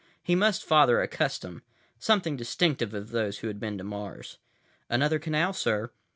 He 0.23 0.33
must 0.33 0.63
father 0.65 0.99
a 0.99 1.07
custom, 1.07 1.61
something 1.99 2.35
distinctive 2.35 2.95
of 2.95 3.11
those 3.11 3.37
who 3.37 3.47
had 3.49 3.59
been 3.59 3.77
to 3.77 3.83
Mars— 3.83 4.39
"Another 4.89 5.19
canal, 5.19 5.53
sir." 5.53 5.91